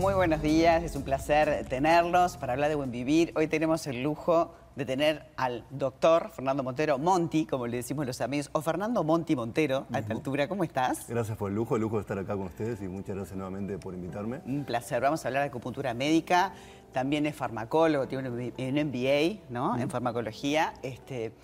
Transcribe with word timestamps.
Muy 0.00 0.14
buenos 0.14 0.40
días, 0.40 0.82
es 0.82 0.96
un 0.96 1.02
placer 1.02 1.66
tenerlos 1.68 2.38
para 2.38 2.54
hablar 2.54 2.70
de 2.70 2.74
buen 2.74 2.90
vivir. 2.90 3.34
Hoy 3.36 3.48
tenemos 3.48 3.86
el 3.86 4.02
lujo 4.02 4.54
de 4.74 4.86
tener 4.86 5.26
al 5.36 5.62
doctor 5.68 6.30
Fernando 6.30 6.62
Montero 6.62 6.96
Monti, 6.96 7.44
como 7.44 7.66
le 7.66 7.76
decimos 7.76 8.06
los 8.06 8.22
amigos, 8.22 8.48
o 8.52 8.62
Fernando 8.62 9.04
Monti 9.04 9.36
Montero, 9.36 9.86
a 9.92 9.98
esta 9.98 10.14
altura. 10.14 10.48
¿Cómo 10.48 10.64
estás? 10.64 11.06
Gracias 11.06 11.36
por 11.36 11.50
el 11.50 11.56
lujo, 11.56 11.76
el 11.76 11.82
lujo 11.82 11.96
de 11.96 12.00
estar 12.00 12.18
acá 12.18 12.34
con 12.34 12.46
ustedes 12.46 12.80
y 12.80 12.88
muchas 12.88 13.14
gracias 13.14 13.36
nuevamente 13.36 13.76
por 13.76 13.92
invitarme. 13.92 14.40
Un 14.46 14.64
placer. 14.64 15.02
Vamos 15.02 15.22
a 15.26 15.28
hablar 15.28 15.42
de 15.42 15.50
acupuntura 15.50 15.92
médica. 15.92 16.54
También 16.92 17.26
es 17.26 17.36
farmacólogo, 17.36 18.08
tiene 18.08 18.30
un 18.30 18.88
MBA 18.88 19.50
¿no? 19.50 19.78
en 19.78 19.90
farmacología. 19.90 20.72
Este, 20.82 21.34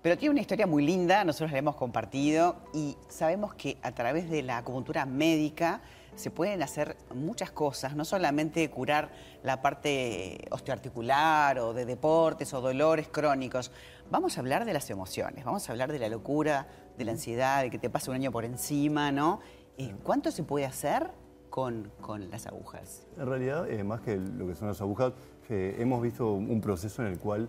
pero 0.00 0.16
tiene 0.16 0.30
una 0.30 0.40
historia 0.40 0.66
muy 0.66 0.86
linda, 0.86 1.22
nosotros 1.22 1.52
la 1.52 1.58
hemos 1.58 1.76
compartido 1.76 2.56
y 2.72 2.96
sabemos 3.08 3.54
que 3.54 3.76
a 3.82 3.92
través 3.92 4.30
de 4.30 4.42
la 4.42 4.56
acupuntura 4.56 5.04
médica 5.04 5.82
se 6.16 6.30
pueden 6.30 6.62
hacer 6.62 6.96
muchas 7.14 7.50
cosas, 7.50 7.94
no 7.94 8.04
solamente 8.04 8.68
curar 8.70 9.10
la 9.42 9.62
parte 9.62 10.46
osteoarticular 10.50 11.58
o 11.58 11.74
de 11.74 11.84
deportes 11.84 12.52
o 12.54 12.60
dolores 12.60 13.08
crónicos. 13.08 13.70
Vamos 14.10 14.36
a 14.36 14.40
hablar 14.40 14.64
de 14.64 14.72
las 14.72 14.88
emociones, 14.90 15.44
vamos 15.44 15.68
a 15.68 15.72
hablar 15.72 15.92
de 15.92 15.98
la 15.98 16.08
locura, 16.08 16.66
de 16.96 17.04
la 17.04 17.12
ansiedad, 17.12 17.62
de 17.62 17.70
que 17.70 17.78
te 17.78 17.90
pase 17.90 18.10
un 18.10 18.16
año 18.16 18.32
por 18.32 18.44
encima, 18.44 19.12
¿no? 19.12 19.40
Eh, 19.76 19.94
¿Cuánto 20.02 20.30
se 20.30 20.42
puede 20.42 20.64
hacer 20.64 21.10
con, 21.50 21.92
las 22.30 22.46
agujas? 22.46 23.06
En 23.18 23.26
realidad, 23.26 23.70
eh, 23.70 23.84
más 23.84 24.00
que 24.00 24.16
lo 24.16 24.46
que 24.46 24.54
son 24.54 24.68
las 24.68 24.80
agujas, 24.80 25.12
eh, 25.48 25.76
hemos 25.78 26.02
visto 26.02 26.32
un 26.32 26.60
proceso 26.60 27.02
en 27.02 27.08
el 27.08 27.18
cual 27.18 27.48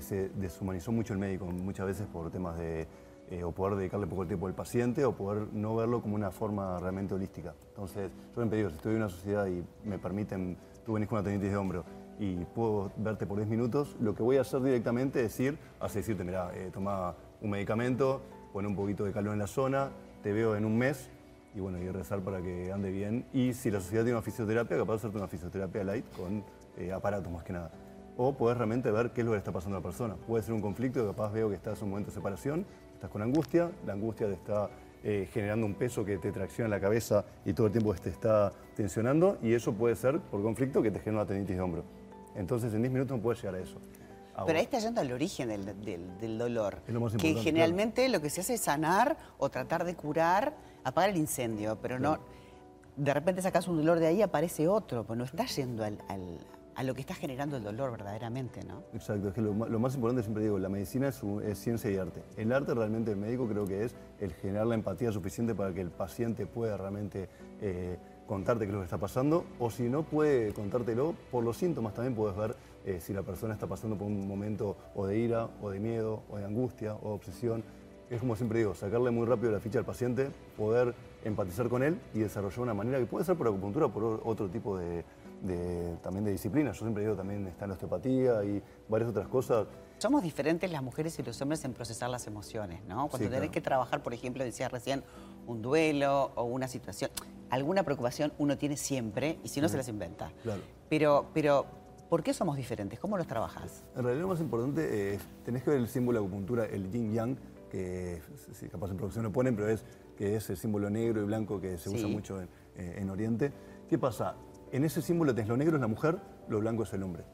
se 0.00 0.28
deshumanizó 0.30 0.90
mucho 0.90 1.12
el 1.12 1.20
médico, 1.20 1.46
muchas 1.46 1.86
veces 1.86 2.06
por 2.08 2.32
temas 2.32 2.58
de 2.58 2.88
eh, 3.30 3.44
o 3.44 3.52
poder 3.52 3.76
dedicarle 3.76 4.06
poco 4.06 4.26
tiempo 4.26 4.46
al 4.46 4.54
paciente 4.54 5.04
o 5.04 5.12
poder 5.12 5.48
no 5.52 5.76
verlo 5.76 6.00
como 6.00 6.14
una 6.14 6.30
forma 6.30 6.78
realmente 6.78 7.14
holística. 7.14 7.54
Entonces, 7.68 8.10
yo 8.34 8.42
me 8.42 8.48
pedido, 8.48 8.70
si 8.70 8.76
estoy 8.76 8.92
en 8.92 8.98
una 8.98 9.08
sociedad 9.10 9.46
y 9.46 9.62
me 9.84 9.98
permiten, 9.98 10.56
tú 10.86 10.94
venís 10.94 11.08
con 11.08 11.18
una 11.18 11.24
tenitis 11.24 11.50
de 11.50 11.56
hombro 11.56 11.84
y 12.18 12.36
puedo 12.46 12.90
verte 12.96 13.26
por 13.26 13.36
10 13.36 13.48
minutos, 13.48 13.96
lo 14.00 14.14
que 14.14 14.22
voy 14.22 14.38
a 14.38 14.40
hacer 14.40 14.62
directamente 14.62 15.24
es 15.24 15.38
ir 15.40 15.58
a 15.78 15.88
decirte, 15.88 16.24
mira, 16.24 16.50
eh, 16.54 16.70
toma 16.72 17.14
un 17.40 17.50
medicamento, 17.50 18.22
pone 18.52 18.66
un 18.66 18.74
poquito 18.74 19.04
de 19.04 19.12
calor 19.12 19.34
en 19.34 19.38
la 19.38 19.46
zona, 19.46 19.90
te 20.22 20.32
veo 20.32 20.56
en 20.56 20.64
un 20.64 20.76
mes 20.76 21.10
y 21.54 21.60
bueno, 21.60 21.78
y 21.78 21.88
rezar 21.90 22.20
para 22.20 22.40
que 22.40 22.72
ande 22.72 22.90
bien. 22.90 23.26
Y 23.32 23.52
si 23.52 23.70
la 23.70 23.80
sociedad 23.80 24.04
tiene 24.04 24.16
una 24.16 24.22
fisioterapia, 24.22 24.76
capaz 24.76 24.94
de 24.94 24.96
hacerte 24.96 25.18
una 25.18 25.28
fisioterapia 25.28 25.84
light 25.84 26.04
con 26.16 26.44
eh, 26.76 26.92
aparatos 26.92 27.32
más 27.32 27.44
que 27.44 27.52
nada. 27.52 27.70
O 28.16 28.36
puedes 28.36 28.56
realmente 28.56 28.90
ver 28.90 29.12
qué 29.12 29.20
es 29.20 29.24
lo 29.26 29.32
que 29.32 29.38
está 29.38 29.52
pasando 29.52 29.76
a 29.76 29.80
la 29.80 29.82
persona. 29.82 30.16
Puede 30.16 30.42
ser 30.42 30.54
un 30.54 30.60
conflicto, 30.60 31.06
capaz 31.06 31.30
veo 31.30 31.48
que 31.48 31.54
estás 31.54 31.78
en 31.78 31.84
un 31.84 31.90
momento 31.90 32.10
de 32.10 32.14
separación 32.14 32.66
estás 32.98 33.10
con 33.10 33.22
angustia, 33.22 33.70
la 33.86 33.92
angustia 33.92 34.26
te 34.26 34.32
está 34.32 34.68
eh, 35.04 35.28
generando 35.32 35.64
un 35.64 35.74
peso 35.74 36.04
que 36.04 36.18
te 36.18 36.32
tracciona 36.32 36.68
la 36.68 36.80
cabeza 36.80 37.24
y 37.44 37.52
todo 37.52 37.68
el 37.68 37.72
tiempo 37.72 37.94
te 37.94 38.10
está 38.10 38.52
tensionando 38.74 39.38
y 39.40 39.54
eso 39.54 39.72
puede 39.72 39.94
ser 39.94 40.18
por 40.18 40.42
conflicto 40.42 40.82
que 40.82 40.90
te 40.90 40.98
genera 40.98 41.22
una 41.22 41.26
tendinitis 41.26 41.56
de 41.56 41.62
hombro. 41.62 41.84
Entonces 42.34 42.74
en 42.74 42.82
10 42.82 42.92
minutos 42.92 43.16
no 43.16 43.22
puedes 43.22 43.40
llegar 43.40 43.54
a 43.54 43.62
eso. 43.62 43.78
Pero 44.46 44.58
ahí 44.58 44.64
está 44.64 44.78
yendo 44.78 45.00
al 45.00 45.12
origen 45.12 45.48
del, 45.48 46.38
dolor. 46.38 46.78
que 47.18 47.34
generalmente 47.34 48.08
lo 48.08 48.20
que 48.20 48.30
se 48.30 48.40
hace 48.40 48.54
es 48.54 48.60
sanar 48.60 49.16
o 49.38 49.48
tratar 49.48 49.84
de 49.84 49.94
curar, 49.94 50.54
apagar 50.84 51.10
el 51.10 51.16
incendio, 51.16 51.78
pero 51.80 51.98
no. 51.98 52.18
De 52.96 53.14
repente 53.14 53.42
sacas 53.42 53.68
un 53.68 53.76
dolor 53.76 54.00
de 54.00 54.08
ahí, 54.08 54.22
aparece 54.22 54.66
otro, 54.66 55.04
pues 55.04 55.16
no 55.16 55.24
estás 55.24 55.54
yendo 55.54 55.84
al, 55.84 55.98
a 56.78 56.84
lo 56.84 56.94
que 56.94 57.00
está 57.00 57.12
generando 57.12 57.56
el 57.56 57.64
dolor 57.64 57.90
verdaderamente, 57.90 58.64
¿no? 58.64 58.84
Exacto, 58.94 59.28
es 59.28 59.34
que 59.34 59.42
lo, 59.42 59.52
más 59.52 59.96
importante, 59.96 60.22
siempre 60.22 60.44
digo, 60.44 60.60
la 60.60 60.68
medicina 60.68 61.08
es, 61.08 61.58
ciencia 61.58 61.90
y 61.90 61.96
arte. 61.96 62.22
El 62.36 62.52
arte 62.52 62.72
realmente 62.72 63.10
del 63.10 63.18
médico 63.18 63.48
creo 63.48 63.66
que 63.66 63.82
es 63.84 63.96
el 64.20 64.32
generar 64.34 64.68
la 64.68 64.76
empatía 64.76 65.10
suficiente 65.10 65.56
para 65.56 65.74
que 65.74 65.80
el 65.80 65.90
paciente 65.90 66.46
pueda 66.46 66.76
realmente 66.76 67.28
eh, 67.60 67.98
contarte 68.28 68.64
qué 68.64 68.68
es 68.68 68.74
lo 68.74 68.78
que 68.78 68.84
está 68.84 68.96
pasando, 68.96 69.44
o 69.58 69.70
si 69.70 69.88
no 69.88 70.04
puede 70.04 70.52
contártelo, 70.52 71.16
por 71.32 71.42
los 71.42 71.56
síntomas 71.56 71.94
también 71.94 72.14
puedes 72.14 72.36
ver 72.36 72.54
eh, 72.86 73.00
si 73.00 73.12
la 73.12 73.24
persona 73.24 73.54
está 73.54 73.66
pasando 73.66 73.98
por 73.98 74.06
un 74.06 74.28
momento 74.28 74.76
o 74.94 75.04
de 75.04 75.18
ira, 75.18 75.48
o 75.60 75.70
de 75.70 75.80
miedo, 75.80 76.22
o 76.30 76.36
de 76.36 76.44
angustia, 76.44 76.94
o 76.94 77.08
de 77.08 77.14
obsesión. 77.14 77.64
Es 78.08 78.20
como 78.20 78.36
siempre 78.36 78.60
digo, 78.60 78.76
sacarle 78.76 79.10
muy 79.10 79.26
rápido 79.26 79.50
la 79.50 79.58
ficha 79.58 79.80
al 79.80 79.84
paciente, 79.84 80.30
poder 80.56 80.94
empatizar 81.24 81.68
con 81.68 81.82
él 81.82 81.98
y 82.14 82.20
desarrollar 82.20 82.60
una 82.60 82.74
manera 82.74 82.98
que 83.00 83.06
puede 83.06 83.24
ser 83.24 83.36
por 83.36 83.48
acupuntura 83.48 83.88
por 83.88 84.22
otro 84.24 84.48
tipo 84.48 84.78
de, 84.78 85.04
también 86.02 86.24
de 86.24 86.32
disciplina. 86.32 86.72
Yo 86.72 86.80
siempre 86.80 87.02
digo, 87.02 87.16
también 87.16 87.46
está 87.46 87.66
la 87.66 87.74
osteopatía 87.74 88.44
y 88.44 88.62
varias 88.88 89.10
otras 89.10 89.28
cosas. 89.28 89.66
Somos 89.98 90.22
diferentes 90.22 90.70
las 90.70 90.82
mujeres 90.82 91.18
y 91.18 91.22
los 91.22 91.40
hombres 91.42 91.64
en 91.64 91.72
procesar 91.72 92.08
las 92.08 92.26
emociones, 92.26 92.84
¿no? 92.84 93.08
Cuando 93.08 93.28
tenés 93.28 93.50
que 93.50 93.60
trabajar, 93.60 94.02
por 94.02 94.14
ejemplo, 94.14 94.44
decías 94.44 94.70
recién, 94.70 95.02
un 95.46 95.60
duelo 95.60 96.30
o 96.36 96.44
una 96.44 96.68
situación, 96.68 97.10
alguna 97.50 97.82
preocupación 97.82 98.32
uno 98.38 98.56
tiene 98.56 98.76
siempre 98.76 99.38
y 99.42 99.48
si 99.48 99.60
no 99.60 99.68
se 99.68 99.76
las 99.76 99.88
inventa. 99.88 100.30
Claro. 100.42 100.60
Pero, 100.88 101.26
pero, 101.34 101.66
¿por 102.08 102.22
qué 102.22 102.32
somos 102.32 102.56
diferentes? 102.56 103.00
¿Cómo 103.00 103.16
los 103.16 103.26
trabajas? 103.26 103.82
En 103.96 104.04
realidad 104.04 104.22
lo 104.22 104.28
más 104.28 104.40
importante 104.40 105.14
es, 105.14 105.22
tenés 105.44 105.62
que 105.62 105.70
ver 105.70 105.80
el 105.80 105.88
símbolo 105.88 106.20
de 106.20 106.26
acupuntura, 106.26 106.64
el 106.66 106.90
yin 106.90 107.12
yang, 107.12 107.36
que 107.70 108.22
si 108.52 108.68
capaz 108.68 108.90
en 108.90 108.96
producción 108.96 109.24
lo 109.24 109.32
ponen, 109.32 109.56
pero 109.56 109.68
es 109.68 109.84
que 110.16 110.36
es 110.36 110.48
el 110.50 110.56
símbolo 110.56 110.90
negro 110.90 111.20
y 111.22 111.24
blanco 111.24 111.60
que 111.60 111.76
se 111.76 111.90
usa 111.90 112.08
mucho 112.08 112.40
en, 112.40 112.48
eh, 112.76 112.96
en 112.98 113.10
Oriente. 113.10 113.52
¿Qué 113.88 113.98
pasa? 113.98 114.36
En 114.70 114.84
ese 114.84 115.00
símbolo 115.00 115.34
tenés 115.34 115.48
lo 115.48 115.56
negro 115.56 115.76
es 115.76 115.80
la 115.80 115.86
mujer, 115.86 116.18
lo 116.48 116.60
blanco 116.60 116.82
es 116.82 116.92
el 116.92 117.02
hombre. 117.02 117.24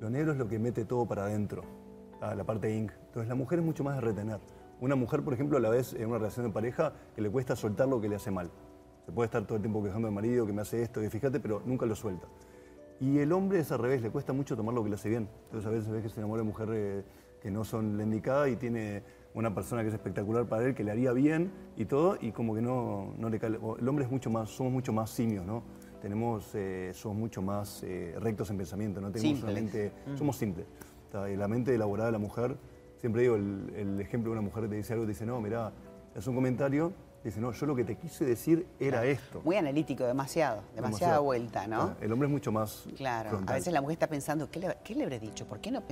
Lo 0.00 0.10
negro 0.10 0.32
es 0.32 0.38
lo 0.38 0.48
que 0.48 0.58
mete 0.58 0.84
todo 0.84 1.06
para 1.06 1.24
adentro, 1.24 1.62
la 2.20 2.44
parte 2.44 2.74
ink. 2.74 2.92
Entonces 3.06 3.28
la 3.28 3.34
mujer 3.34 3.60
es 3.60 3.64
mucho 3.64 3.82
más 3.84 3.94
de 3.94 4.02
retener. 4.02 4.38
Una 4.80 4.94
mujer, 4.94 5.22
por 5.22 5.32
ejemplo, 5.32 5.56
a 5.56 5.60
la 5.60 5.70
vez 5.70 5.94
en 5.94 6.08
una 6.08 6.18
relación 6.18 6.46
de 6.46 6.52
pareja 6.52 6.92
que 7.16 7.22
le 7.22 7.30
cuesta 7.30 7.56
soltar 7.56 7.88
lo 7.88 8.00
que 8.00 8.08
le 8.08 8.16
hace 8.16 8.30
mal. 8.30 8.50
Se 9.06 9.12
puede 9.12 9.24
estar 9.26 9.46
todo 9.46 9.56
el 9.56 9.62
tiempo 9.62 9.82
quejando 9.82 10.08
del 10.08 10.14
marido 10.14 10.46
que 10.46 10.52
me 10.52 10.60
hace 10.60 10.82
esto, 10.82 11.02
y 11.02 11.08
fíjate, 11.08 11.40
pero 11.40 11.62
nunca 11.64 11.86
lo 11.86 11.96
suelta. 11.96 12.28
Y 13.00 13.18
el 13.18 13.32
hombre 13.32 13.60
es 13.60 13.72
al 13.72 13.78
revés, 13.78 14.02
le 14.02 14.10
cuesta 14.10 14.34
mucho 14.34 14.54
tomar 14.54 14.74
lo 14.74 14.82
que 14.84 14.90
le 14.90 14.96
hace 14.96 15.08
bien. 15.08 15.28
Entonces 15.46 15.66
a 15.66 15.70
veces 15.70 15.90
ves 15.90 16.02
que 16.02 16.10
se 16.10 16.20
enamora 16.20 16.42
de 16.42 16.48
mujeres 16.48 16.76
eh, 16.76 17.04
que 17.40 17.50
no 17.50 17.64
son 17.64 17.96
la 17.96 18.02
indicada 18.02 18.48
y 18.48 18.56
tiene 18.56 19.02
una 19.34 19.54
persona 19.54 19.82
que 19.82 19.88
es 19.88 19.94
espectacular 19.94 20.46
para 20.46 20.64
él, 20.64 20.74
que 20.74 20.84
le 20.84 20.90
haría 20.90 21.12
bien 21.12 21.50
y 21.76 21.86
todo, 21.86 22.18
y 22.20 22.32
como 22.32 22.54
que 22.54 22.60
no, 22.60 23.14
no 23.16 23.30
le 23.30 23.38
cae. 23.38 23.50
El 23.50 23.88
hombre 23.88 24.04
es 24.04 24.10
mucho 24.10 24.30
más, 24.30 24.50
somos 24.50 24.72
mucho 24.72 24.92
más 24.92 25.10
simios, 25.10 25.46
¿no? 25.46 25.62
Tenemos, 26.00 26.54
eh, 26.54 26.92
somos 26.94 27.18
mucho 27.18 27.42
más 27.42 27.82
eh, 27.82 28.14
rectos 28.20 28.50
en 28.50 28.56
pensamiento, 28.56 29.00
no 29.00 29.10
tenemos 29.10 29.42
una 29.42 29.52
mente, 29.52 29.92
mm. 30.06 30.16
somos 30.16 30.36
simples. 30.36 30.66
La 31.12 31.48
mente 31.48 31.74
elaborada 31.74 32.08
de 32.08 32.12
la 32.12 32.18
mujer, 32.18 32.56
siempre 32.98 33.22
digo 33.22 33.36
el, 33.36 33.98
ejemplo 34.00 34.30
de 34.30 34.38
una 34.38 34.46
mujer 34.46 34.64
que 34.64 34.68
te 34.68 34.76
dice 34.76 34.92
algo, 34.92 35.04
te 35.04 35.12
dice, 35.12 35.24
no, 35.24 35.40
mira, 35.40 35.72
es 36.14 36.26
un 36.26 36.34
comentario, 36.34 36.92
dice, 37.24 37.40
no, 37.40 37.52
yo 37.52 37.66
lo 37.66 37.74
que 37.74 37.84
te 37.84 37.96
quise 37.96 38.26
decir 38.26 38.66
era 38.78 39.06
esto. 39.06 39.40
Muy 39.42 39.56
analítico, 39.56 40.04
demasiado, 40.04 40.62
demasiada 40.74 41.20
vuelta, 41.20 41.66
¿no? 41.66 41.96
el 42.00 42.12
hombre 42.12 42.28
es 42.28 42.32
mucho 42.32 42.52
más. 42.52 42.84
Claro, 42.96 43.40
a 43.46 43.54
veces 43.54 43.72
la 43.72 43.80
mujer 43.80 43.94
está 43.94 44.06
pensando, 44.06 44.50
¿qué 44.50 44.60
le, 44.60 44.76
¿qué 44.84 44.94
le 44.94 45.04
habré 45.04 45.18
dicho? 45.18 45.46
¿Por 45.46 45.60
qué 45.60 45.70
no? 45.70 45.82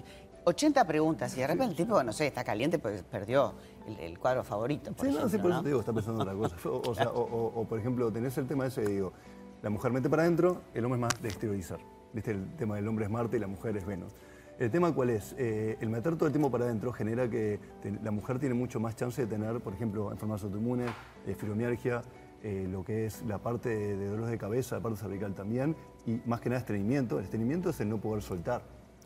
80 0.49 0.87
preguntas 0.87 1.37
y 1.37 1.41
de 1.41 1.47
repente 1.49 1.73
el 1.73 1.77
tipo, 1.77 2.01
no 2.05 2.13
sé, 2.13 2.29
está 2.29 2.45
caliente 2.45 2.79
porque 2.79 3.03
perdió 3.03 3.53
el, 3.99 4.17
cuadro 4.17 4.45
favorito. 4.45 4.93
sí, 5.01 5.09
no, 5.09 5.29
sí, 5.29 5.39
por 5.39 5.51
eso 5.51 5.63
te 5.63 5.69
digo, 5.71 5.81
está 5.81 5.93
pensando 5.93 6.23
en 6.23 6.29
otra 6.29 6.39
cosa. 6.39 6.57
O, 6.89 6.95
sea, 6.95 7.09
o, 7.11 7.67
por 7.69 7.81
ejemplo, 7.81 8.13
tenés 8.13 8.39
el 8.39 8.47
tema 8.47 8.67
ese, 8.67 8.83
digo, 8.83 9.13
la 9.63 9.71
mujer 9.71 9.93
mete 9.93 10.09
para 10.09 10.23
adentro, 10.23 10.63
el 10.75 10.85
hombre 10.85 10.99
es 10.99 11.03
más 11.03 11.23
de 11.23 11.29
exteriorizar. 11.29 11.81
¿Viste? 12.13 12.31
El 12.31 12.57
tema 12.57 12.77
del 12.77 12.89
hombre 12.89 13.05
es 13.05 13.11
Marte 13.11 13.37
y 13.37 13.41
la 13.41 13.47
mujer 13.47 13.77
es 13.77 13.85
Venus. 13.85 14.15
¿El 14.59 14.71
tema 14.71 14.95
cuál 14.95 15.11
es? 15.11 15.35
Eh, 15.39 15.77
el 15.81 15.91
meter 15.91 16.17
todo 16.17 16.27
el 16.27 16.33
tiempo 16.33 16.51
para 16.51 16.65
adentro 16.65 16.91
genera 16.91 17.29
que 17.29 17.61
la 18.03 18.11
mujer 18.11 18.39
tiene 18.39 18.55
mucho 18.55 18.81
más 18.81 18.97
chance 18.97 19.21
de 19.21 19.27
tener, 19.27 19.61
por 19.61 19.75
ejemplo, 19.75 20.11
enfermedades 20.11 20.45
autoinmunes, 20.45 20.91
eh, 21.27 21.35
fibromialgia, 21.35 22.03
eh, 22.43 22.67
lo 22.71 22.83
que 22.83 23.05
es 23.05 23.23
la 23.27 23.39
parte 23.39 23.69
de, 23.69 24.07
dolores 24.09 24.31
de 24.31 24.39
cabeza, 24.39 24.77
la 24.77 24.83
parte 24.83 24.99
cervical 24.99 25.35
también, 25.35 25.77
y 26.07 26.23
más 26.25 26.41
que 26.41 26.49
nada 26.49 26.61
estreñimiento. 26.61 27.19
El 27.19 27.25
estreñimiento 27.25 27.69
es 27.69 27.81
el 27.81 27.91
no 27.91 28.01
poder 28.01 28.23
soltar. 28.23 28.63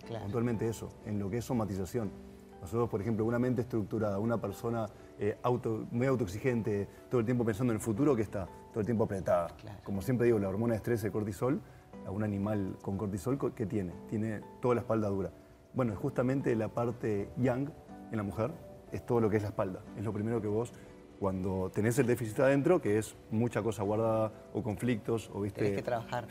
Claro. 0.06 0.24
Puntualmente 0.24 0.68
eso, 0.68 0.88
en 1.04 1.18
lo 1.18 1.28
que 1.28 1.38
es 1.38 1.44
somatización. 1.44 2.10
Nosotros, 2.60 2.88
por 2.88 3.00
ejemplo, 3.00 3.24
una 3.24 3.38
mente 3.38 3.62
estructurada, 3.62 4.18
una 4.18 4.40
persona 4.40 4.86
eh, 5.18 5.36
auto, 5.42 5.86
muy 5.90 6.06
autoexigente, 6.06 6.88
todo 7.10 7.20
el 7.20 7.24
tiempo 7.24 7.44
pensando 7.44 7.72
en 7.72 7.76
el 7.76 7.82
futuro, 7.82 8.14
que 8.14 8.22
está 8.22 8.46
todo 8.70 8.80
el 8.80 8.86
tiempo 8.86 9.04
apretada. 9.04 9.48
Como 9.82 10.02
siempre 10.02 10.26
digo, 10.26 10.38
la 10.38 10.48
hormona 10.48 10.74
de 10.74 10.76
estrés, 10.76 11.02
el 11.04 11.12
cortisol, 11.12 11.60
a 12.06 12.10
un 12.10 12.22
animal 12.22 12.76
con 12.82 12.96
cortisol, 12.96 13.38
¿qué 13.54 13.66
tiene? 13.66 13.92
Tiene 14.08 14.40
toda 14.60 14.74
la 14.74 14.80
espalda 14.82 15.08
dura. 15.08 15.30
Bueno, 15.72 15.94
justamente 15.96 16.54
la 16.56 16.68
parte 16.68 17.30
yang 17.36 17.70
en 18.10 18.16
la 18.16 18.22
mujer, 18.22 18.50
es 18.92 19.06
todo 19.06 19.20
lo 19.20 19.30
que 19.30 19.36
es 19.36 19.42
la 19.42 19.50
espalda. 19.50 19.82
Es 19.96 20.04
lo 20.04 20.12
primero 20.12 20.40
que 20.40 20.48
vos, 20.48 20.72
cuando 21.18 21.70
tenés 21.72 21.98
el 21.98 22.06
déficit 22.06 22.40
adentro, 22.40 22.80
que 22.80 22.98
es 22.98 23.16
mucha 23.30 23.62
cosa 23.62 23.82
guardada 23.82 24.32
o 24.52 24.62
conflictos, 24.62 25.30
o 25.32 25.42
viste... 25.42 25.60
Tenés 25.60 25.76
que 25.76 25.82
trabajar. 25.82 26.26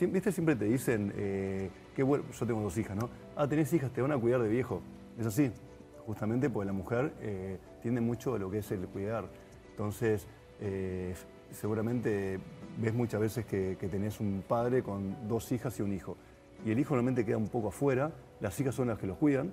Viste, 0.00 0.32
siempre 0.32 0.56
te 0.56 0.64
dicen, 0.64 1.12
eh, 1.16 1.70
qué 1.94 2.02
bueno, 2.02 2.24
yo 2.30 2.46
tengo 2.46 2.62
dos 2.62 2.76
hijas, 2.78 2.96
¿no? 2.96 3.10
Ah, 3.36 3.46
tenés 3.46 3.72
hijas, 3.72 3.92
te 3.92 4.00
van 4.00 4.12
a 4.12 4.18
cuidar 4.18 4.40
de 4.42 4.48
viejo. 4.48 4.80
Es 5.18 5.26
así, 5.26 5.50
justamente 6.06 6.50
porque 6.50 6.66
la 6.66 6.72
mujer 6.72 7.12
eh, 7.20 7.58
tiene 7.82 8.00
mucho 8.00 8.38
lo 8.38 8.50
que 8.50 8.58
es 8.58 8.70
el 8.72 8.86
cuidar. 8.86 9.28
Entonces, 9.70 10.26
eh, 10.60 11.14
seguramente 11.50 12.38
ves 12.78 12.94
muchas 12.94 13.20
veces 13.20 13.44
que, 13.44 13.76
tenés 13.90 14.20
un 14.20 14.42
padre 14.46 14.82
con 14.82 15.28
dos 15.28 15.50
hijas 15.52 15.78
y 15.78 15.82
un 15.82 15.92
hijo. 15.92 16.16
Y 16.64 16.70
el 16.70 16.78
hijo 16.78 16.94
normalmente 16.94 17.24
queda 17.24 17.36
un 17.36 17.48
poco 17.48 17.68
afuera, 17.68 18.12
las 18.40 18.58
hijas 18.60 18.74
son 18.74 18.88
las 18.88 18.98
que 18.98 19.06
lo 19.06 19.16
cuidan, 19.16 19.52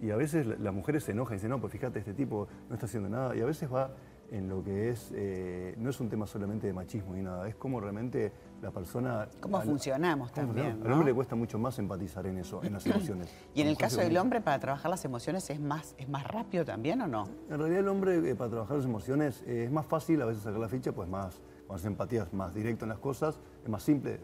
y 0.00 0.10
a 0.10 0.16
veces 0.16 0.46
las 0.46 0.74
mujeres 0.74 1.04
se 1.04 1.12
enojan 1.12 1.34
y 1.34 1.36
dicen, 1.36 1.50
no, 1.50 1.60
pues 1.60 1.72
fíjate, 1.72 1.98
este 1.98 2.14
tipo 2.14 2.46
no 2.68 2.74
está 2.74 2.86
haciendo 2.86 3.08
nada. 3.08 3.34
Y 3.34 3.40
a 3.40 3.46
veces 3.46 3.72
va 3.72 3.90
en 4.30 4.48
lo 4.48 4.62
que 4.62 4.90
es, 4.90 5.12
eh, 5.14 5.74
no 5.78 5.90
es 5.90 6.00
un 6.00 6.08
tema 6.08 6.26
solamente 6.26 6.66
de 6.66 6.72
machismo 6.72 7.14
ni 7.14 7.22
nada, 7.22 7.48
es 7.48 7.56
como 7.56 7.80
realmente 7.80 8.32
la 8.62 8.70
persona... 8.70 9.28
¿Cómo 9.40 9.60
funcionamos 9.60 10.32
también? 10.32 10.80
Al 10.84 10.92
hombre 10.92 11.06
le 11.08 11.14
cuesta 11.14 11.34
mucho 11.34 11.58
más 11.58 11.78
empatizar 11.78 12.26
en 12.26 12.38
eso, 12.38 12.62
en 12.62 12.72
las 12.72 12.86
emociones. 12.86 13.28
¿Y 13.54 13.60
en 13.60 13.68
el 13.68 13.76
caso 13.76 14.00
del 14.00 14.16
hombre, 14.16 14.40
para 14.40 14.58
trabajar 14.58 14.90
las 14.90 15.04
emociones, 15.04 15.48
es 15.50 15.60
más, 15.60 15.94
es 15.98 16.08
más 16.08 16.26
rápido 16.26 16.64
también 16.64 17.00
o 17.02 17.06
no? 17.06 17.28
En 17.50 17.58
realidad 17.58 17.80
el 17.80 17.88
hombre, 17.88 18.30
eh, 18.30 18.34
para 18.34 18.50
trabajar 18.50 18.76
las 18.76 18.86
emociones, 18.86 19.42
eh, 19.46 19.64
es 19.64 19.70
más 19.70 19.86
fácil 19.86 20.20
a 20.22 20.26
veces 20.26 20.42
sacar 20.42 20.60
la 20.60 20.68
ficha, 20.68 20.92
pues 20.92 21.08
más, 21.08 21.40
con 21.66 21.78
empatía 21.84 22.22
es 22.22 22.32
más 22.32 22.54
directo 22.54 22.84
en 22.84 22.90
las 22.90 22.98
cosas, 22.98 23.38
es 23.62 23.68
más 23.68 23.82
simple. 23.82 24.18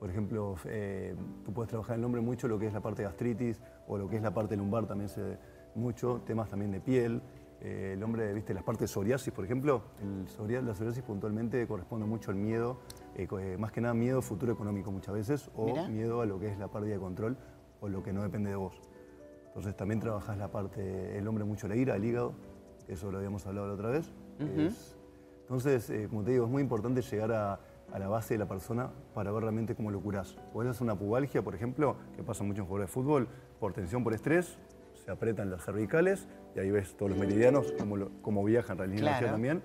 por 0.00 0.10
ejemplo, 0.10 0.56
eh, 0.64 1.14
tú 1.44 1.52
puedes 1.52 1.68
trabajar 1.68 1.94
en 1.94 2.00
el 2.00 2.06
hombre 2.06 2.20
mucho 2.20 2.48
lo 2.48 2.58
que 2.58 2.66
es 2.66 2.72
la 2.72 2.80
parte 2.80 3.02
de 3.02 3.08
gastritis 3.08 3.60
o 3.86 3.98
lo 3.98 4.08
que 4.08 4.16
es 4.16 4.22
la 4.22 4.32
parte 4.32 4.56
lumbar 4.56 4.86
también 4.86 5.08
se 5.08 5.38
mucho, 5.76 6.22
temas 6.26 6.48
también 6.48 6.72
de 6.72 6.80
piel, 6.80 7.20
eh, 7.60 7.92
el 7.94 8.02
hombre, 8.02 8.32
viste, 8.34 8.52
las 8.52 8.62
partes 8.62 8.82
de 8.82 8.88
psoriasis, 8.88 9.32
por 9.32 9.44
ejemplo, 9.44 9.82
el 10.02 10.66
la 10.66 10.74
psoriasis 10.74 11.02
puntualmente 11.02 11.66
corresponde 11.66 12.06
mucho 12.06 12.30
al 12.30 12.36
miedo, 12.36 12.80
eh, 13.14 13.26
eh, 13.40 13.56
más 13.58 13.72
que 13.72 13.80
nada 13.80 13.94
miedo 13.94 14.20
futuro 14.20 14.52
económico 14.52 14.90
muchas 14.92 15.14
veces, 15.14 15.50
o 15.56 15.88
miedo 15.88 16.20
a 16.20 16.26
lo 16.26 16.38
que 16.38 16.48
es 16.48 16.58
la 16.58 16.68
pérdida 16.68 16.94
de 16.94 17.00
control 17.00 17.36
o 17.80 17.88
lo 17.88 18.02
que 18.02 18.12
no 18.12 18.22
depende 18.22 18.50
de 18.50 18.56
vos. 18.56 18.80
Entonces 19.48 19.74
también 19.74 20.00
trabajas 20.00 20.36
la 20.36 20.50
parte, 20.50 21.16
el 21.16 21.26
hombre 21.26 21.44
mucho 21.44 21.66
la 21.66 21.76
ira, 21.76 21.96
el 21.96 22.04
hígado, 22.04 22.34
eso 22.88 23.10
lo 23.10 23.18
habíamos 23.18 23.46
hablado 23.46 23.68
la 23.68 23.74
otra 23.74 23.88
vez. 23.88 24.12
entonces, 24.38 25.90
como 26.10 26.22
te 26.22 26.32
digo, 26.32 26.44
es 26.44 26.50
muy 26.50 26.62
importante 26.62 27.00
llegar 27.00 27.32
a, 27.32 27.60
la 27.98 28.08
base 28.08 28.34
de 28.34 28.38
la 28.38 28.46
persona 28.46 28.90
para 29.14 29.30
ver 29.30 29.42
realmente 29.42 29.74
cómo 29.74 29.90
lo 29.90 30.00
curás. 30.00 30.36
Podés 30.52 30.72
hacer 30.72 30.82
una 30.82 30.96
pubalgia, 30.96 31.42
por 31.42 31.54
ejemplo, 31.54 31.96
que 32.14 32.22
pasa 32.22 32.44
mucho 32.44 32.60
en 32.60 32.66
jugadores 32.66 32.90
de 32.90 32.92
fútbol, 32.92 33.28
por 33.58 33.72
tensión, 33.72 34.04
por 34.04 34.12
estrés, 34.12 34.58
se 35.06 35.12
apretan 35.12 35.50
las 35.50 35.64
cervicales 35.64 36.26
y 36.56 36.58
ahí 36.58 36.70
ves 36.70 36.96
todos 36.96 37.10
los 37.10 37.18
meridianos, 37.18 37.72
cómo, 37.78 38.08
cómo 38.22 38.42
viajan 38.42 38.80
en 38.80 38.98
realidad 38.98 39.20
también. 39.30 39.62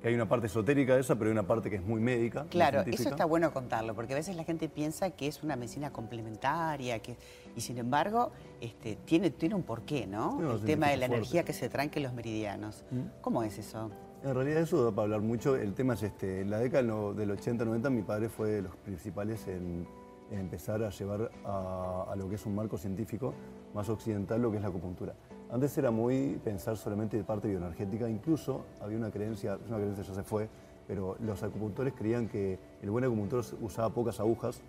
Que 0.00 0.08
hay 0.08 0.14
una 0.14 0.26
parte 0.26 0.46
esotérica 0.46 0.94
de 0.94 1.02
esa, 1.02 1.16
pero 1.16 1.26
hay 1.26 1.32
una 1.32 1.46
parte 1.46 1.68
que 1.68 1.76
es 1.76 1.84
muy 1.84 2.00
médica. 2.00 2.46
Claro, 2.48 2.80
eso 2.86 3.10
está 3.10 3.26
bueno 3.26 3.52
contarlo, 3.52 3.94
porque 3.94 4.14
a 4.14 4.16
veces 4.16 4.34
la 4.34 4.44
gente 4.44 4.70
piensa 4.70 5.10
que 5.10 5.26
es 5.26 5.42
una 5.42 5.56
medicina 5.56 5.92
complementaria, 5.92 7.00
que, 7.00 7.18
y 7.54 7.60
sin 7.60 7.76
embargo 7.76 8.32
este, 8.62 8.96
tiene, 9.04 9.28
tiene 9.28 9.54
un 9.54 9.62
porqué, 9.62 10.06
¿no? 10.06 10.54
El 10.54 10.62
tema 10.62 10.88
de 10.88 10.96
la 10.96 11.04
energía 11.04 11.44
que 11.44 11.52
se 11.52 11.68
tranque 11.68 12.00
los 12.00 12.14
meridianos. 12.14 12.86
¿Mm? 12.90 13.20
¿Cómo 13.20 13.42
es 13.42 13.58
eso? 13.58 13.90
En 14.24 14.34
realidad 14.34 14.62
eso 14.62 14.82
da 14.82 14.90
para 14.90 15.02
hablar 15.02 15.20
mucho. 15.20 15.56
El 15.56 15.74
tema 15.74 15.92
es 15.92 16.02
este, 16.02 16.40
en 16.40 16.50
la 16.50 16.60
década 16.60 16.82
del 16.82 17.30
80-90 17.38 17.90
mi 17.90 18.02
padre 18.02 18.30
fue 18.30 18.48
de 18.48 18.62
los 18.62 18.76
principales 18.76 19.46
en, 19.48 19.86
empezar 20.30 20.82
a 20.82 20.88
llevar 20.88 21.30
a, 21.44 22.14
lo 22.16 22.28
que 22.28 22.36
es 22.36 22.46
un 22.46 22.54
marco 22.54 22.78
científico 22.78 23.34
más 23.74 23.88
occidental 23.88 24.40
lo 24.42 24.50
que 24.50 24.56
es 24.56 24.62
la 24.62 24.68
acupuntura. 24.68 25.14
Antes 25.50 25.76
era 25.78 25.90
muy 25.90 26.40
pensar 26.44 26.76
solamente 26.76 27.16
de 27.16 27.24
parte 27.24 27.48
bioenergética, 27.48 28.08
incluso 28.08 28.64
había 28.80 28.96
una 28.96 29.10
creencia, 29.10 29.58
una 29.68 29.78
creencia 29.78 30.04
ya 30.04 30.14
se 30.14 30.22
fue, 30.22 30.48
pero 30.86 31.16
los 31.20 31.42
acupuntores 31.42 31.92
creían 31.94 32.28
que 32.28 32.58
el 32.82 32.90
buen 32.90 33.04
acupuntor 33.04 33.44
usaba 33.60 33.90
pocas 33.90 34.20
agujas 34.20 34.60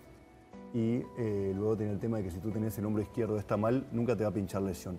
y 0.74 1.04
eh, 1.18 1.54
luego 1.56 1.76
tenía 1.76 1.94
el 1.94 2.00
tema 2.00 2.18
de 2.18 2.24
que 2.24 2.32
si 2.32 2.40
tú 2.40 2.50
tenés 2.52 2.78
el 2.78 2.86
hombro 2.86 3.02
izquierdo 3.02 3.38
está 3.38 3.58
mal, 3.58 3.86
nunca 3.92 4.16
te 4.16 4.24
va 4.24 4.30
a 4.30 4.34
pinchar 4.34 4.62
lesión, 4.62 4.98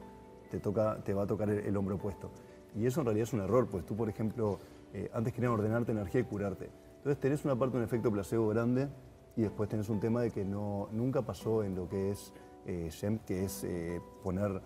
te, 0.51 0.61
toca, 0.61 0.99
te 1.03 1.15
va 1.15 1.23
a 1.23 1.27
tocar 1.27 1.49
el, 1.51 1.77
hombro 1.77 1.97
opuesto. 1.97 2.31
Y 2.77 2.87
eso 2.87 3.01
en 3.01 3.07
realidad 3.07 3.25
es 3.25 3.33
un 3.33 3.41
error, 3.41 3.69
pues 3.69 3.85
tú, 3.85 3.97
por 3.97 4.09
ejemplo, 4.09 4.59
eh, 4.93 5.11
antes 5.13 5.33
querían 5.33 5.53
ordenarte 5.53 5.93
energía 5.93 6.21
y 6.21 6.25
curarte. 6.25 6.71
Entonces 6.99 7.19
tenés 7.21 7.45
una 7.45 7.57
parte 7.57 7.77
un 7.77 7.83
efecto 7.83 8.13
placebo 8.13 8.49
grande 8.49 8.89
y 9.37 9.43
después 9.43 9.69
tenés 9.69 9.89
un 9.89 9.99
tema 9.99 10.23
de 10.23 10.31
que 10.31 10.45
no, 10.45 10.89
nunca 10.93 11.23
pasó 11.23 11.65
en 11.65 11.75
lo 11.75 11.89
que 11.89 12.11
es 12.11 12.33
eh, 12.67 12.91
que 13.27 13.45
es 13.45 13.65
eh, 13.65 14.01
poner, 14.23 14.61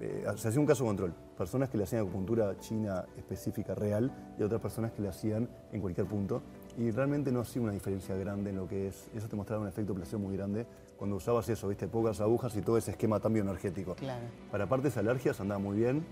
eh, 0.00 0.24
se 0.36 0.48
hacía 0.48 0.60
un 0.60 0.66
caso 0.66 0.84
control, 0.84 1.14
personas 1.36 1.68
que 1.68 1.76
le 1.76 1.84
hacían 1.84 2.02
acupuntura 2.02 2.56
china 2.58 3.04
específica 3.16 3.74
real 3.74 4.34
y 4.38 4.42
otras 4.42 4.60
personas 4.60 4.92
que 4.92 5.02
le 5.02 5.08
hacían 5.08 5.48
en 5.72 5.80
cualquier 5.80 6.06
punto. 6.06 6.42
Y 6.76 6.90
realmente 6.90 7.30
no 7.30 7.40
hacía 7.40 7.62
una 7.62 7.72
diferencia 7.72 8.16
grande 8.16 8.50
en 8.50 8.56
lo 8.56 8.66
que 8.66 8.88
es, 8.88 9.08
eso 9.14 9.28
te 9.28 9.36
mostraba 9.36 9.62
un 9.62 9.68
efecto 9.68 9.94
placebo 9.94 10.22
muy 10.22 10.36
grande 10.36 10.66
cuando 10.96 11.16
usabas 11.16 11.48
eso, 11.48 11.68
viste, 11.68 11.86
pocas 11.88 12.20
agujas 12.20 12.56
y 12.56 12.62
todo 12.62 12.78
ese 12.78 12.92
esquema 12.92 13.20
tan 13.20 13.32
bioenergético. 13.32 13.94
Claro. 13.94 14.24
Para 14.50 14.68
partes 14.68 14.96
alergias 14.96 15.40
andaba 15.40 15.60
muy 15.60 15.76
bien, 15.76 16.04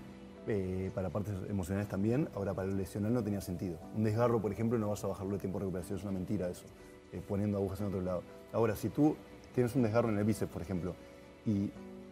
eh, 0.47 0.91
para 0.93 1.09
partes 1.09 1.33
emocionales 1.49 1.89
también, 1.89 2.29
ahora 2.35 2.53
para 2.53 2.69
el 2.69 2.77
lesional 2.77 3.13
no 3.13 3.23
tenía 3.23 3.41
sentido. 3.41 3.77
Un 3.95 4.03
desgarro, 4.03 4.41
por 4.41 4.51
ejemplo, 4.51 4.77
no 4.77 4.89
vas 4.89 5.03
a 5.03 5.07
bajarlo 5.07 5.33
de 5.33 5.39
tiempo 5.39 5.59
de 5.59 5.65
recuperación, 5.65 5.99
es 5.99 6.03
una 6.03 6.13
mentira 6.13 6.49
eso, 6.49 6.65
poniendo 7.27 7.57
agujas 7.57 7.79
en 7.81 7.87
otro 7.87 8.01
lado. 8.01 8.23
Ahora, 8.51 8.75
si 8.75 8.89
tú 8.89 9.15
tienes 9.53 9.75
un 9.75 9.83
desgarro 9.83 10.09
en 10.09 10.17
el 10.17 10.23
bíceps, 10.25 10.51
por 10.51 10.61
ejemplo, 10.61 10.95
y 11.45 11.71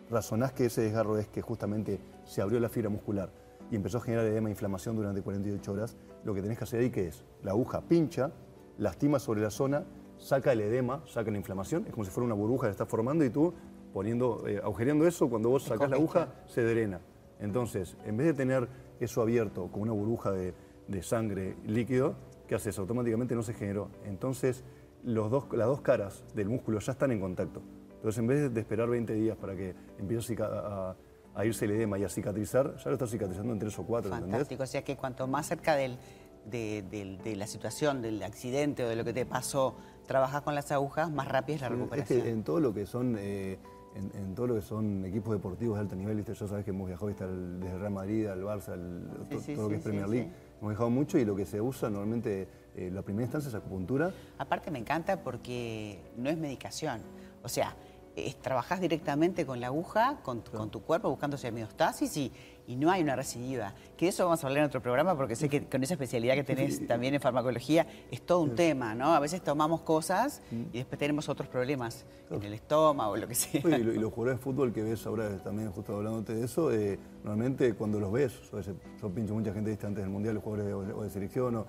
razonás 0.09 0.53
que 0.53 0.65
ese 0.65 0.81
desgarro 0.81 1.17
es 1.17 1.27
que 1.27 1.41
justamente 1.41 1.99
se 2.25 2.41
abrió 2.41 2.59
la 2.59 2.69
fibra 2.69 2.89
muscular 2.89 3.31
y 3.69 3.75
empezó 3.75 3.99
a 3.99 4.01
generar 4.01 4.25
edema 4.25 4.49
e 4.49 4.51
inflamación 4.51 4.95
durante 4.95 5.21
48 5.21 5.71
horas, 5.71 5.95
lo 6.25 6.33
que 6.33 6.41
tenés 6.41 6.57
que 6.57 6.65
hacer 6.65 6.81
ahí 6.81 6.89
que 6.89 7.07
es, 7.07 7.23
la 7.41 7.51
aguja 7.51 7.81
pincha, 7.81 8.31
lastima 8.77 9.19
sobre 9.19 9.41
la 9.41 9.49
zona, 9.49 9.85
saca 10.17 10.51
el 10.51 10.61
edema, 10.61 11.01
saca 11.07 11.31
la 11.31 11.37
inflamación, 11.37 11.85
es 11.87 11.93
como 11.93 12.03
si 12.03 12.11
fuera 12.11 12.25
una 12.25 12.35
burbuja 12.35 12.67
que 12.67 12.71
está 12.71 12.85
formando 12.85 13.23
y 13.23 13.29
tú 13.29 13.53
poniendo, 13.93 14.47
eh, 14.47 14.59
agujereando 14.63 15.07
eso, 15.07 15.29
cuando 15.29 15.49
vos 15.49 15.63
sacás 15.63 15.89
la 15.89 15.95
aguja 15.95 16.33
se 16.47 16.63
drena. 16.63 17.01
Entonces, 17.39 17.97
en 18.05 18.17
vez 18.17 18.27
de 18.27 18.33
tener 18.33 18.67
eso 18.99 19.21
abierto 19.21 19.67
con 19.71 19.81
una 19.81 19.93
burbuja 19.93 20.31
de, 20.31 20.53
sangre 21.01 21.55
líquido, 21.65 22.15
¿qué 22.47 22.55
haces? 22.55 22.77
Automáticamente 22.77 23.33
no 23.33 23.43
se 23.43 23.53
generó. 23.53 23.87
Entonces, 24.03 24.63
los 25.03 25.31
dos, 25.31 25.45
las 25.53 25.67
dos 25.67 25.81
caras 25.81 26.25
del 26.35 26.49
músculo 26.49 26.79
ya 26.79 26.91
están 26.91 27.11
en 27.11 27.21
contacto. 27.21 27.61
Entonces, 28.01 28.17
en 28.17 28.27
vez 28.27 28.51
de 28.51 28.59
esperar 28.59 28.89
20 28.89 29.13
días 29.13 29.37
para 29.37 29.55
que 29.55 29.75
empiece 29.99 30.35
a, 30.41 30.95
irse 31.45 31.65
el 31.65 31.71
edema 31.71 31.99
y 31.99 32.03
a 32.03 32.09
cicatrizar, 32.09 32.75
ya 32.75 32.85
lo 32.85 32.93
está 32.93 33.05
cicatrizando 33.05 33.53
en 33.53 33.59
3 33.59 33.77
o 33.77 33.83
4. 33.85 34.09
Fantástico, 34.09 34.63
o 34.63 34.65
sea 34.65 34.83
que 34.83 34.97
cuanto 34.97 35.27
más 35.27 35.45
cerca 35.45 35.75
de, 35.75 35.97
la 37.35 37.45
situación, 37.45 38.01
del 38.01 38.23
accidente 38.23 38.83
o 38.83 38.89
de 38.89 38.95
lo 38.95 39.03
que 39.03 39.13
te 39.13 39.27
pasó, 39.27 39.75
trabajas 40.07 40.41
con 40.41 40.55
las 40.55 40.71
agujas, 40.71 41.11
más 41.11 41.27
rápida 41.27 41.57
es 41.57 41.61
la 41.61 41.69
recuperación. 41.69 42.17
Es 42.17 42.25
que 42.25 42.31
en 42.31 42.43
todo 42.43 42.59
lo 42.59 42.73
que 42.73 42.87
son... 42.87 43.15
Eh, 43.19 43.59
en, 43.93 44.33
todo 44.35 44.47
lo 44.47 44.55
que 44.55 44.61
son 44.61 45.03
equipos 45.05 45.33
deportivos 45.33 45.75
de 45.75 45.81
alto 45.81 45.95
nivel, 45.95 46.23
ya 46.23 46.33
sabes 46.33 46.63
que 46.63 46.71
hemos 46.71 46.87
viajado 46.87 47.07
desde 47.09 47.77
Real 47.77 47.91
Madrid 47.91 48.25
al 48.27 48.41
Barça, 48.41 48.67
todo, 49.29 49.63
lo 49.63 49.69
que 49.69 49.75
es 49.75 49.81
Premier 49.81 50.07
League, 50.07 50.31
hemos 50.59 50.71
viajado 50.71 50.89
mucho 50.89 51.17
y 51.17 51.25
lo 51.25 51.35
que 51.35 51.45
se 51.45 51.59
usa 51.59 51.89
normalmente, 51.89 52.47
eh, 52.73 52.89
la 52.89 53.01
primera 53.01 53.25
instancia 53.25 53.49
es 53.49 53.55
acupuntura. 53.55 54.13
Aparte 54.37 54.71
me 54.71 54.79
encanta 54.79 55.21
porque 55.21 55.99
no 56.15 56.29
es 56.29 56.37
medicación, 56.37 57.01
o 57.43 57.49
sea, 57.49 57.75
es, 58.15 58.35
trabajás 58.37 58.81
directamente 58.81 59.45
con 59.45 59.59
la 59.59 59.67
aguja, 59.67 60.19
con, 60.23 60.41
tu 60.41 60.81
cuerpo, 60.81 61.09
buscando 61.09 61.37
semiostasis 61.37 62.15
y, 62.17 62.31
y 62.67 62.75
no 62.75 62.91
hay 62.91 63.01
una 63.01 63.15
recidiva. 63.15 63.73
Que 63.97 64.05
de 64.05 64.09
eso 64.09 64.25
vamos 64.25 64.43
a 64.43 64.47
hablar 64.47 64.63
en 64.63 64.67
otro 64.67 64.81
programa 64.81 65.15
porque 65.15 65.35
sé 65.35 65.49
que 65.49 65.65
con 65.65 65.83
esa 65.83 65.93
especialidad 65.93 66.35
que 66.35 66.43
tenés 66.43 66.87
también 66.87 67.13
en 67.13 67.21
farmacología 67.21 67.87
es 68.09 68.21
todo 68.21 68.41
un 68.41 68.55
tema, 68.55 68.95
¿no? 68.95 69.13
A 69.13 69.19
veces 69.19 69.41
tomamos 69.41 69.81
cosas 69.81 70.41
y 70.51 70.77
después 70.77 70.97
tenemos 70.99 71.29
otros 71.29 71.47
problemas 71.47 72.05
en 72.29 72.43
el 72.43 72.53
estómago, 72.53 73.11
o 73.13 73.17
lo 73.17 73.27
que 73.27 73.35
sea. 73.35 73.61
y, 73.61 73.83
los 73.83 74.13
jugadores 74.13 74.39
de 74.39 74.43
fútbol 74.43 74.73
que 74.73 74.83
ves 74.83 75.05
ahora, 75.05 75.37
también 75.43 75.71
justo 75.71 75.95
hablándote 75.95 76.33
de 76.33 76.45
eso, 76.45 76.71
eh, 76.71 76.97
normalmente 77.23 77.73
cuando 77.73 77.99
los 77.99 78.11
ves, 78.11 78.33
yo, 79.01 79.09
pincho 79.09 79.33
mucha 79.33 79.53
gente 79.53 79.71
antes 79.71 80.03
del 80.03 80.09
Mundial, 80.09 80.35
los 80.35 80.43
jugadores 80.43 80.87
de, 80.87 80.93
o 80.93 81.03
de 81.03 81.09
selección, 81.09 81.55
o, 81.55 81.65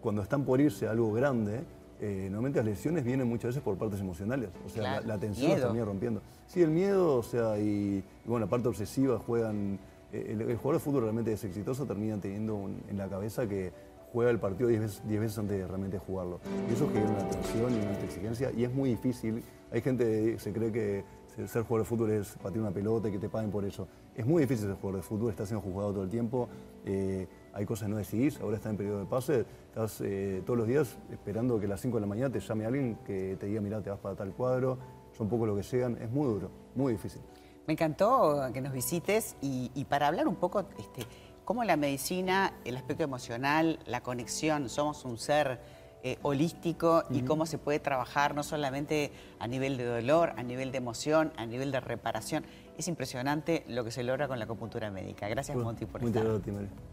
cuando 0.00 0.22
están 0.22 0.44
por 0.44 0.60
irse 0.60 0.86
a 0.86 0.92
algo 0.92 1.12
grande, 1.12 1.64
eh, 2.00 2.28
normalmente 2.30 2.58
las 2.60 2.66
lesiones 2.66 3.04
vienen 3.04 3.28
muchas 3.28 3.48
veces 3.48 3.62
por 3.62 3.76
partes 3.76 4.00
emocionales, 4.00 4.50
o 4.64 4.68
sea, 4.68 5.00
la, 5.00 5.18
tensión 5.18 5.52
está 5.52 5.64
termina 5.64 5.84
rompiendo. 5.84 6.22
Sí, 6.46 6.62
el 6.62 6.70
miedo, 6.70 7.16
o 7.16 7.22
sea, 7.22 7.58
y, 7.58 8.02
bueno, 8.24 8.46
la 8.46 8.50
parte 8.50 8.68
obsesiva 8.68 9.18
juegan. 9.18 9.78
Eh, 10.12 10.36
el, 10.38 10.56
jugador 10.56 10.74
de 10.74 10.78
fútbol 10.78 11.02
realmente 11.02 11.32
es 11.32 11.44
exitoso, 11.44 11.84
termina 11.86 12.18
teniendo 12.18 12.70
en 12.88 12.96
la 12.96 13.08
cabeza 13.08 13.46
que 13.48 13.72
juega 14.12 14.30
el 14.30 14.38
partido 14.38 14.68
10 14.68 14.80
veces, 14.80 15.02
veces, 15.06 15.38
antes 15.38 15.58
de 15.58 15.66
realmente 15.66 15.98
jugarlo. 15.98 16.40
Y 16.68 16.72
eso 16.72 16.88
genera 16.88 17.10
una 17.10 17.28
tensión 17.28 17.74
y 17.74 17.78
una 17.78 17.92
exigencia, 18.04 18.50
y 18.56 18.64
es 18.64 18.72
muy 18.72 18.90
difícil. 18.90 19.42
Hay 19.70 19.82
gente 19.82 20.04
que 20.04 20.38
se 20.38 20.52
cree 20.52 20.72
que 20.72 21.04
ser 21.46 21.62
jugador 21.62 21.80
de 21.80 21.84
fútbol 21.84 22.10
es 22.10 22.34
patear 22.42 22.62
una 22.62 22.72
pelota 22.72 23.08
y 23.08 23.12
que 23.12 23.18
te 23.18 23.28
paguen 23.28 23.50
por 23.50 23.64
eso. 23.64 23.86
Es 24.14 24.26
muy 24.26 24.42
difícil 24.42 24.66
ser 24.66 24.76
jugador 24.76 24.96
de 24.96 25.02
fútbol, 25.02 25.30
estás 25.30 25.48
siendo 25.48 25.62
jugado 25.62 25.92
todo 25.92 26.02
el 26.02 26.10
tiempo. 26.10 26.48
Eh, 26.84 27.28
hay 27.52 27.66
cosas 27.66 27.86
que 27.86 27.90
no 27.90 27.96
decidís, 27.96 28.40
ahora 28.40 28.56
está 28.56 28.70
en 28.70 28.76
periodo 28.76 29.00
de 29.00 29.06
pase, 29.06 29.44
estás 29.66 30.00
eh, 30.00 30.42
todos 30.44 30.58
los 30.58 30.68
días 30.68 30.96
esperando 31.10 31.58
que 31.58 31.66
a 31.66 31.70
las 31.70 31.80
5 31.80 31.96
de 31.96 32.00
la 32.00 32.06
mañana 32.06 32.32
te 32.32 32.40
llame 32.40 32.66
alguien 32.66 32.96
que 33.06 33.36
te 33.38 33.46
diga, 33.46 33.60
mira, 33.60 33.82
te 33.82 33.90
vas 33.90 33.98
para 33.98 34.14
tal 34.14 34.32
cuadro, 34.32 34.78
son 35.16 35.28
poco 35.28 35.46
lo 35.46 35.56
que 35.56 35.62
llegan, 35.62 35.96
es 36.00 36.10
muy 36.10 36.26
duro, 36.26 36.50
muy 36.74 36.92
difícil. 36.92 37.22
Me 37.66 37.72
encantó 37.74 38.48
que 38.54 38.60
nos 38.60 38.72
visites 38.72 39.36
y, 39.42 39.84
para 39.90 40.06
hablar 40.06 40.26
un 40.26 40.36
poco 40.36 40.60
este, 40.78 41.06
cómo 41.44 41.64
la 41.64 41.76
medicina, 41.76 42.54
el 42.64 42.76
aspecto 42.76 43.04
emocional, 43.04 43.78
la 43.86 44.02
conexión, 44.02 44.68
somos 44.68 45.04
un 45.04 45.18
ser 45.18 45.60
eh, 46.02 46.18
holístico 46.22 47.02
y 47.10 47.22
cómo 47.22 47.46
se 47.46 47.58
puede 47.58 47.80
trabajar 47.80 48.34
no 48.34 48.42
solamente 48.42 49.10
a 49.38 49.46
nivel 49.48 49.76
de 49.76 49.84
dolor, 49.84 50.32
a 50.36 50.42
nivel 50.42 50.70
de 50.70 50.78
emoción, 50.78 51.32
a 51.36 51.46
nivel 51.46 51.72
de 51.72 51.80
reparación. 51.80 52.44
Es 52.76 52.86
impresionante 52.86 53.64
lo 53.68 53.84
que 53.84 53.90
se 53.90 54.04
logra 54.04 54.28
con 54.28 54.38
la 54.38 54.44
acupuntura 54.44 54.90
médica. 54.90 55.28
Gracias, 55.28 55.56
Monty, 55.56 55.86
por 55.86 56.02
estar. 56.04 56.24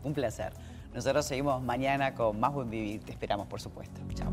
Un 0.03 0.13
placer. 0.13 0.53
Nosotros 0.93 1.25
seguimos 1.25 1.61
mañana 1.61 2.15
con 2.15 2.39
más 2.39 2.53
Buen 2.53 2.69
Vivir. 2.69 3.03
Te 3.03 3.11
esperamos, 3.11 3.47
por 3.47 3.61
supuesto. 3.61 4.01
Chao. 4.15 4.31